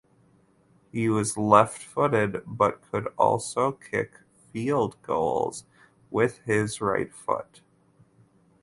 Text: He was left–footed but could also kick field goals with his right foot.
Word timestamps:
He 0.91 1.09
was 1.09 1.37
left–footed 1.37 2.41
but 2.47 2.81
could 2.89 3.09
also 3.19 3.73
kick 3.73 4.21
field 4.51 4.99
goals 5.03 5.65
with 6.09 6.39
his 6.39 6.81
right 6.81 7.13
foot. 7.13 7.61